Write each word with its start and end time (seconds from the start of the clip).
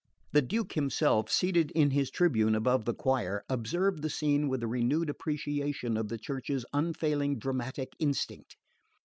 The 0.31 0.41
Duke 0.41 0.73
himself, 0.73 1.29
seated 1.29 1.69
in 1.75 1.91
his 1.91 2.09
tribune 2.09 2.55
above 2.55 2.85
the 2.85 2.93
choir, 2.95 3.43
observed 3.47 4.01
the 4.01 4.09
scene 4.09 4.47
with 4.49 4.63
a 4.63 4.67
renewed 4.67 5.11
appreciation 5.11 5.95
of 5.95 6.07
the 6.07 6.17
Church's 6.17 6.65
unfailing 6.73 7.37
dramatic 7.37 7.91
instinct. 7.99 8.57